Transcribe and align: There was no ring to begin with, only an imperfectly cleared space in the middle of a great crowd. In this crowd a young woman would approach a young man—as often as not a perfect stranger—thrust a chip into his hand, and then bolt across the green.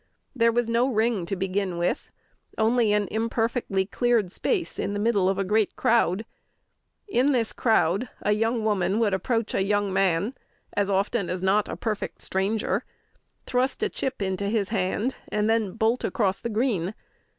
There 0.35 0.51
was 0.51 0.67
no 0.67 0.87
ring 0.91 1.27
to 1.27 1.35
begin 1.35 1.77
with, 1.77 2.09
only 2.57 2.91
an 2.91 3.07
imperfectly 3.11 3.85
cleared 3.85 4.31
space 4.31 4.79
in 4.79 4.93
the 4.93 4.99
middle 4.99 5.29
of 5.29 5.37
a 5.37 5.43
great 5.43 5.75
crowd. 5.75 6.25
In 7.07 7.33
this 7.33 7.53
crowd 7.53 8.09
a 8.23 8.31
young 8.31 8.63
woman 8.63 8.97
would 8.97 9.13
approach 9.13 9.53
a 9.53 9.61
young 9.61 9.93
man—as 9.93 10.89
often 10.89 11.29
as 11.29 11.43
not 11.43 11.69
a 11.69 11.75
perfect 11.77 12.23
stranger—thrust 12.23 13.83
a 13.83 13.89
chip 13.89 14.23
into 14.23 14.47
his 14.47 14.69
hand, 14.69 15.17
and 15.27 15.47
then 15.47 15.73
bolt 15.73 16.03
across 16.03 16.41
the 16.41 16.49
green. 16.49 16.95